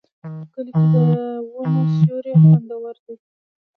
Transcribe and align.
په 0.21 0.45
کلي 0.53 0.71
کې 0.77 0.85
د 0.93 0.95
ونو 1.51 1.81
سیوري 1.95 2.33
خوندور 2.41 2.95
دي. 3.05 3.15